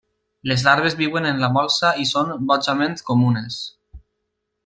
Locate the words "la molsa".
1.43-1.91